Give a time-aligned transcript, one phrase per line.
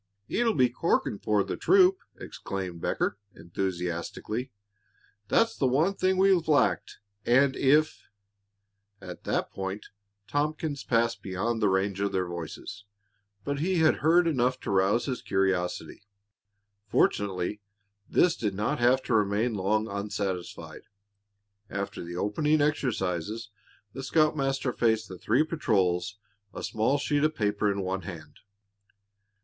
[0.27, 4.51] "It'll be corking for the troop!" exclaimed Becker, enthusiastically.
[5.27, 8.07] "That's the one thing we've lacked, and if"
[8.99, 9.89] At that point
[10.27, 12.83] Tompkins passed beyond the range of their voices,
[13.43, 16.01] but he had heard enough to rouse his curiosity.
[16.87, 17.61] Fortunately
[18.09, 20.81] this did not have to remain long unsatisfied.
[21.69, 23.51] After the opening exercises
[23.93, 26.17] the scoutmaster faced the three patrols,
[26.55, 28.39] a small sheet of paper in one hand.